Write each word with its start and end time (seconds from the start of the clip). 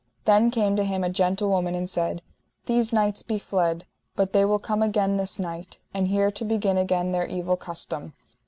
Then 0.25 0.49
came 0.49 0.75
to 0.77 0.83
him 0.83 1.03
a 1.03 1.11
gentlewoman 1.11 1.75
and 1.75 1.87
said: 1.87 2.23
These 2.65 2.91
knights 2.91 3.21
be 3.21 3.37
fled, 3.37 3.85
but 4.15 4.33
they 4.33 4.43
will 4.43 4.57
come 4.57 4.81
again 4.81 5.17
this 5.17 5.37
night, 5.37 5.77
and 5.93 6.07
here 6.07 6.31
to 6.31 6.43
begin 6.43 6.75
again 6.79 7.11
their 7.11 7.27
evil 7.27 7.55
custom. 7.55 8.13